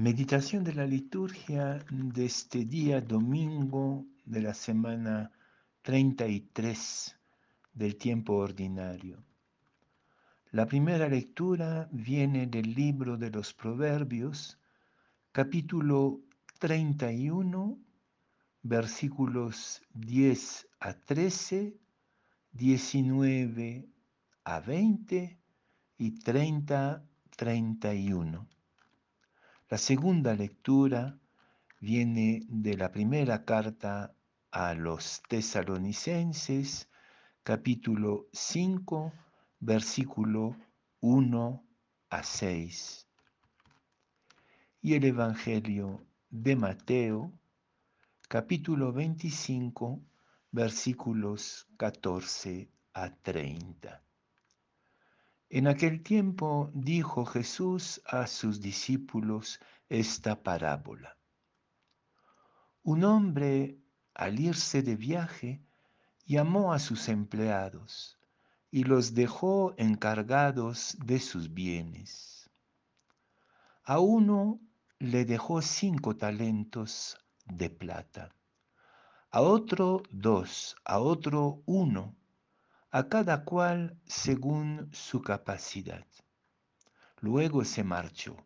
[0.00, 5.30] Meditación de la liturgia de este día domingo de la semana
[5.82, 7.18] 33
[7.74, 9.22] del tiempo ordinario.
[10.52, 14.58] La primera lectura viene del libro de los Proverbios,
[15.32, 16.22] capítulo
[16.58, 17.78] 31,
[18.62, 21.76] versículos 10 a 13,
[22.52, 23.86] 19
[24.44, 25.38] a 20
[25.98, 27.02] y 30 a
[27.36, 28.59] 31.
[29.70, 31.16] La segunda lectura
[31.78, 34.16] viene de la primera carta
[34.50, 36.88] a los tesalonicenses,
[37.44, 39.12] capítulo 5,
[39.60, 40.56] versículo
[40.98, 41.64] 1
[42.08, 43.06] a 6.
[44.82, 47.32] Y el Evangelio de Mateo,
[48.28, 50.00] capítulo 25,
[50.50, 54.02] versículos 14 a 30.
[55.52, 61.18] En aquel tiempo dijo Jesús a sus discípulos esta parábola.
[62.84, 63.76] Un hombre,
[64.14, 65.60] al irse de viaje,
[66.24, 68.16] llamó a sus empleados
[68.70, 72.48] y los dejó encargados de sus bienes.
[73.82, 74.60] A uno
[75.00, 78.36] le dejó cinco talentos de plata,
[79.32, 82.19] a otro dos, a otro uno
[82.90, 86.04] a cada cual según su capacidad.
[87.20, 88.36] Luego se marchó.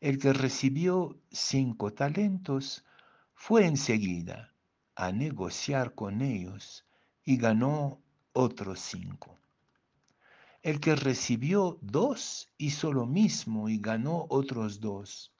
[0.00, 2.84] El que recibió cinco talentos
[3.34, 4.52] fue enseguida
[4.94, 6.84] a negociar con ellos
[7.24, 8.00] y ganó
[8.32, 9.38] otros cinco.
[10.62, 15.32] El que recibió dos hizo lo mismo y ganó otros dos.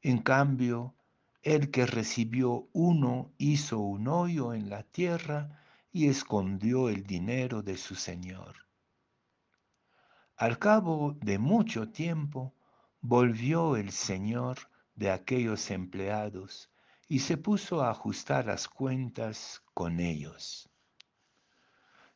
[0.00, 0.94] En cambio,
[1.42, 5.58] el que recibió uno hizo un hoyo en la tierra
[5.92, 8.56] y escondió el dinero de su señor.
[10.36, 12.54] Al cabo de mucho tiempo,
[13.00, 14.58] volvió el señor
[14.94, 16.70] de aquellos empleados
[17.08, 20.68] y se puso a ajustar las cuentas con ellos.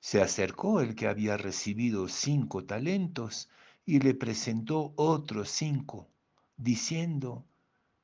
[0.00, 3.48] Se acercó el que había recibido cinco talentos
[3.84, 6.10] y le presentó otros cinco,
[6.56, 7.46] diciendo,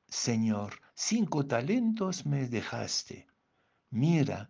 [0.07, 3.27] Señor, cinco talentos me dejaste.
[3.89, 4.49] Mira,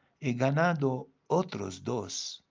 [0.21, 2.45] he ganado otros dos.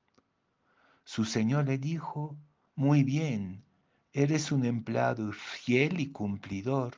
[1.05, 2.37] Su señor le dijo,
[2.75, 3.65] muy bien,
[4.13, 6.97] eres un empleado fiel y cumplidor.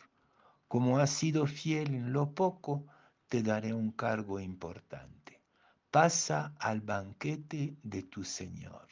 [0.69, 2.87] Como has sido fiel en lo poco,
[3.29, 5.43] te daré un cargo importante.
[5.91, 8.89] Pasa al banquete de tu señor.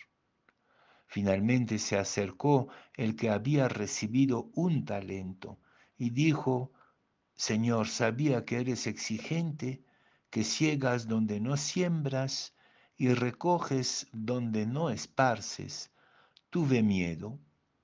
[1.07, 5.59] Finalmente se acercó el que había recibido un talento
[5.97, 6.73] y dijo,
[7.35, 9.83] Señor, sabía que eres exigente
[10.31, 12.55] que ciegas donde no siembras
[12.97, 15.91] y recoges donde no esparces,
[16.51, 17.39] tuve miedo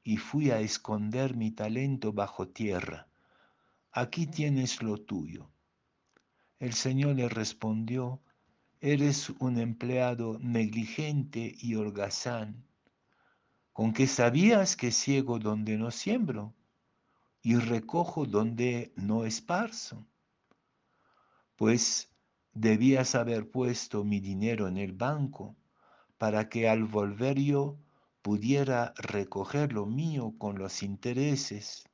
[0.05, 3.09] y fui a esconder mi talento bajo tierra.
[3.91, 5.51] Aquí tienes lo tuyo.
[6.61, 8.21] El Señor le respondió,
[8.81, 12.65] eres un empleado negligente y holgazán,
[13.73, 16.55] con que sabías que ciego donde no siembro
[17.43, 20.07] y recojo donde no esparzo.
[21.57, 22.09] Pues
[22.59, 25.55] Debías haber puesto mi dinero en el banco
[26.17, 27.77] para que al volver yo
[28.23, 31.85] pudiera recoger lo mío con los intereses.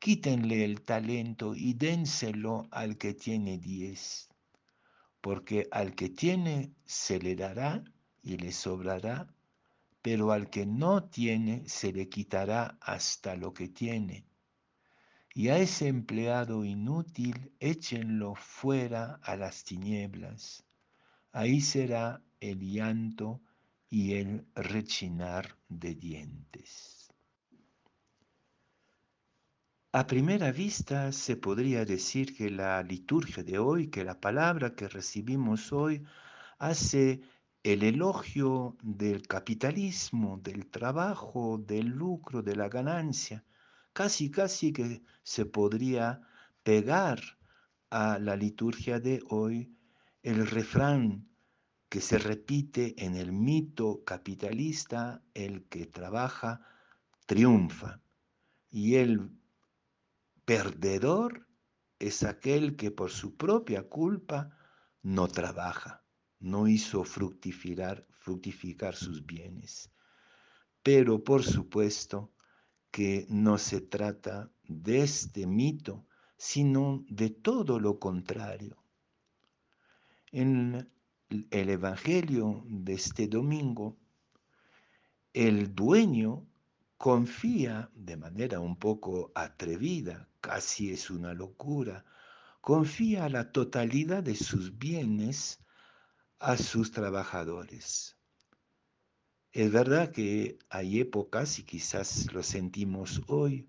[0.00, 4.28] Quítenle el talento y dénselo al que tiene diez,
[5.20, 7.84] porque al que tiene se le dará
[8.24, 9.32] y le sobrará,
[10.02, 14.26] pero al que no tiene se le quitará hasta lo que tiene
[15.36, 20.64] y a ese empleado inútil échenlo fuera a las tinieblas.
[21.30, 23.42] Ahí será el llanto
[23.90, 27.12] y el rechinar de dientes.
[29.92, 34.88] A primera vista se podría decir que la liturgia de hoy, que la palabra que
[34.88, 36.02] recibimos hoy,
[36.58, 37.20] hace
[37.62, 43.44] el elogio del capitalismo, del trabajo, del lucro, de la ganancia
[43.96, 46.20] casi, casi que se podría
[46.62, 47.18] pegar
[47.88, 49.74] a la liturgia de hoy
[50.22, 51.26] el refrán
[51.88, 56.60] que se repite en el mito capitalista, el que trabaja
[57.24, 58.02] triunfa.
[58.68, 59.30] y el
[60.44, 61.48] perdedor
[61.98, 64.50] es aquel que por su propia culpa
[65.00, 66.04] no trabaja,
[66.38, 69.90] no hizo fructificar, fructificar sus bienes.
[70.82, 72.35] Pero por supuesto
[72.96, 76.06] que no se trata de este mito,
[76.38, 78.82] sino de todo lo contrario.
[80.32, 80.90] En
[81.50, 83.98] el Evangelio de este domingo,
[85.34, 86.46] el dueño
[86.96, 92.02] confía de manera un poco atrevida, casi es una locura,
[92.62, 95.62] confía la totalidad de sus bienes
[96.38, 98.15] a sus trabajadores.
[99.56, 103.66] Es verdad que hay épocas, y quizás lo sentimos hoy,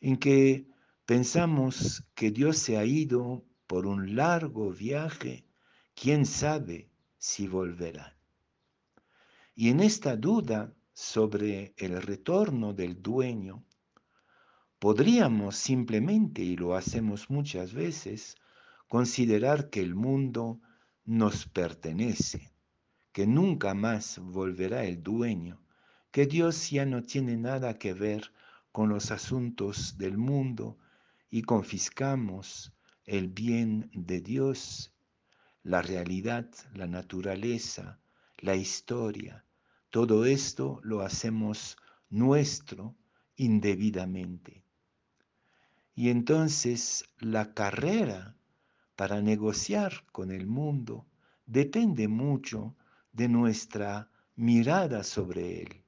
[0.00, 0.66] en que
[1.06, 5.46] pensamos que Dios se ha ido por un largo viaje,
[5.94, 8.16] quién sabe si volverá.
[9.54, 13.62] Y en esta duda sobre el retorno del dueño,
[14.80, 18.34] podríamos simplemente, y lo hacemos muchas veces,
[18.88, 20.60] considerar que el mundo
[21.04, 22.51] nos pertenece,
[23.12, 25.60] que nunca más volverá el dueño,
[26.10, 28.32] que Dios ya no tiene nada que ver
[28.72, 30.78] con los asuntos del mundo
[31.30, 32.72] y confiscamos
[33.04, 34.94] el bien de Dios,
[35.62, 38.00] la realidad, la naturaleza,
[38.38, 39.44] la historia,
[39.90, 41.76] todo esto lo hacemos
[42.08, 42.96] nuestro
[43.36, 44.64] indebidamente.
[45.94, 48.34] Y entonces la carrera
[48.96, 51.06] para negociar con el mundo
[51.46, 52.74] depende mucho
[53.12, 55.84] de nuestra mirada sobre él.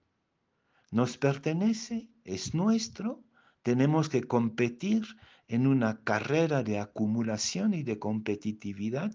[0.90, 2.08] ¿Nos pertenece?
[2.24, 3.22] ¿Es nuestro?
[3.62, 5.04] Tenemos que competir
[5.48, 9.12] en una carrera de acumulación y de competitividad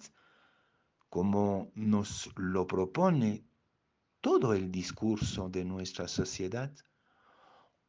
[1.10, 3.44] como nos lo propone
[4.22, 6.72] todo el discurso de nuestra sociedad,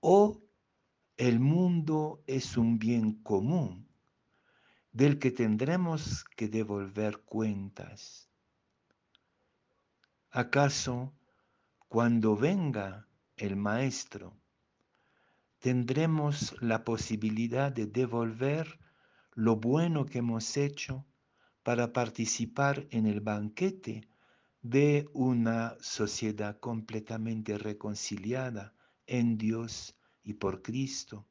[0.01, 0.43] o
[1.17, 3.89] el mundo es un bien común
[4.93, 8.30] del que tendremos que devolver cuentas.
[10.33, 11.13] ¿Acaso
[11.89, 14.37] cuando venga el Maestro
[15.59, 18.79] tendremos la posibilidad de devolver
[19.35, 21.05] lo bueno que hemos hecho
[21.65, 24.07] para participar en el banquete
[24.63, 28.73] de una sociedad completamente reconciliada
[29.09, 31.27] en Dios y por Cristo.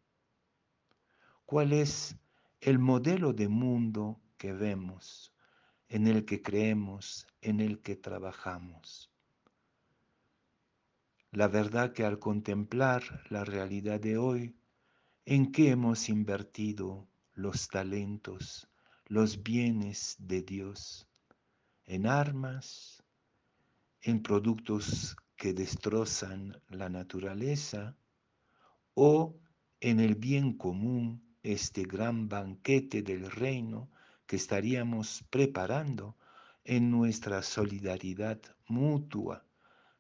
[1.46, 2.18] ¿Cuál es
[2.60, 5.32] el modelo de mundo que vemos,
[5.90, 9.12] en el que creemos, en el que trabajamos?
[11.32, 14.56] La verdad que al contemplar la realidad de hoy,
[15.26, 18.68] ¿en qué hemos invertido los talentos,
[19.06, 21.08] los bienes de Dios?
[21.86, 23.04] ¿En armas?
[24.02, 27.98] en productos que destrozan la naturaleza
[28.94, 29.36] o
[29.80, 33.90] en el bien común, este gran banquete del reino
[34.30, 36.16] que estaríamos preparando
[36.64, 39.44] en nuestra solidaridad mutua,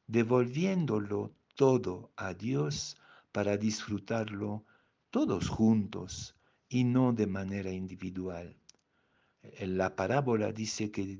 [0.05, 2.95] devolviéndolo todo a Dios
[3.31, 4.65] para disfrutarlo
[5.09, 6.35] todos juntos
[6.69, 8.55] y no de manera individual.
[9.61, 11.17] La parábola dice que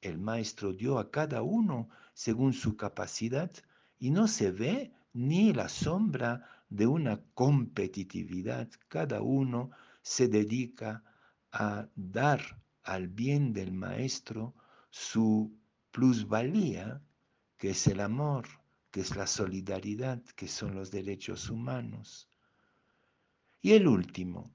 [0.00, 3.50] el maestro dio a cada uno según su capacidad
[3.98, 8.70] y no se ve ni la sombra de una competitividad.
[8.88, 11.04] Cada uno se dedica
[11.52, 12.40] a dar
[12.82, 14.54] al bien del maestro
[14.90, 15.56] su
[15.90, 17.02] plusvalía,
[17.56, 18.46] que es el amor,
[18.90, 22.28] que es la solidaridad, que son los derechos humanos.
[23.60, 24.54] Y el último,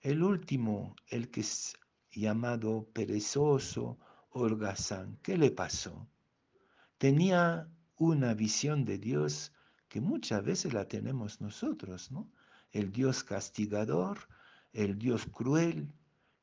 [0.00, 1.76] el último, el que es
[2.10, 3.98] llamado perezoso,
[4.30, 5.18] holgazán.
[5.22, 6.08] ¿Qué le pasó?
[6.98, 9.52] Tenía una visión de Dios
[9.88, 12.30] que muchas veces la tenemos nosotros, ¿no?
[12.72, 14.28] El Dios castigador,
[14.76, 15.90] el Dios cruel,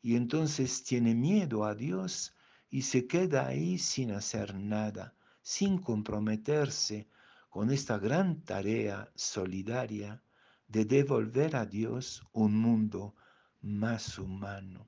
[0.01, 2.35] y entonces tiene miedo a Dios
[2.69, 5.13] y se queda ahí sin hacer nada,
[5.43, 7.07] sin comprometerse
[7.49, 10.23] con esta gran tarea solidaria
[10.67, 13.13] de devolver a Dios un mundo
[13.61, 14.87] más humano.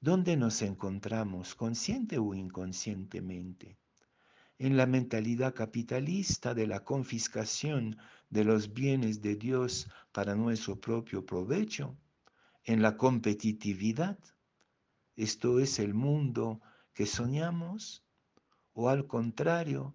[0.00, 3.76] ¿Dónde nos encontramos, consciente o inconscientemente?
[4.58, 7.98] En la mentalidad capitalista de la confiscación
[8.32, 11.96] de los bienes de Dios para nuestro propio provecho,
[12.64, 14.18] en la competitividad.
[15.14, 16.60] ¿Esto es el mundo
[16.92, 18.02] que soñamos?
[18.72, 19.94] ¿O al contrario,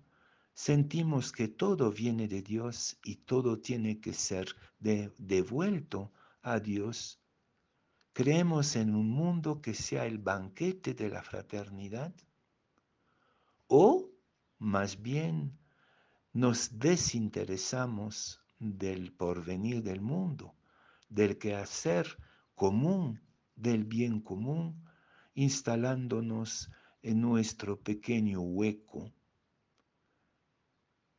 [0.54, 7.20] sentimos que todo viene de Dios y todo tiene que ser devuelto a Dios
[8.18, 12.16] ¿Creemos en un mundo que sea el banquete de la fraternidad?
[13.68, 14.10] ¿O
[14.58, 15.56] más bien
[16.38, 20.54] nos desinteresamos del porvenir del mundo,
[21.10, 22.16] del quehacer
[22.54, 23.20] común,
[23.56, 24.88] del bien común,
[25.34, 26.70] instalándonos
[27.02, 29.12] en nuestro pequeño hueco.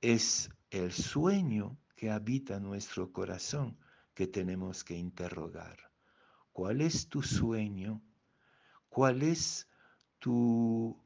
[0.01, 3.77] Es el sueño que habita nuestro corazón
[4.15, 5.79] que tenemos que interrogar.
[6.53, 8.01] ¿Cuál es tu sueño?
[8.89, 9.67] ¿Cuál es
[10.21, 10.97] tu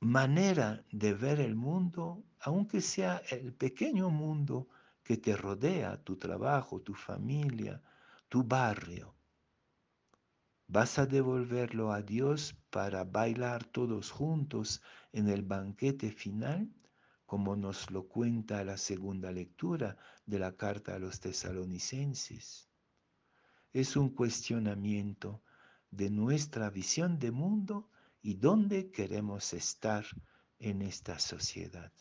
[0.00, 4.68] manera de ver el mundo, aunque sea el pequeño mundo
[5.02, 7.80] que te rodea, tu trabajo, tu familia,
[8.28, 9.14] tu barrio?
[10.68, 16.68] ¿Vas a devolverlo a Dios para bailar todos juntos en el banquete final?
[17.26, 22.68] como nos lo cuenta la segunda lectura de la carta a los tesalonicenses.
[23.72, 25.42] Es un cuestionamiento
[25.90, 27.90] de nuestra visión de mundo
[28.26, 30.04] y dónde queremos estar
[30.58, 31.92] en esta sociedad.